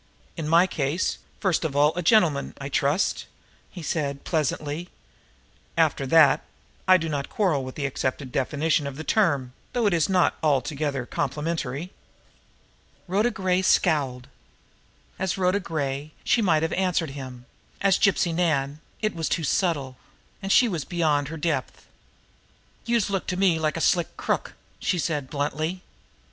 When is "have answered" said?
16.63-17.11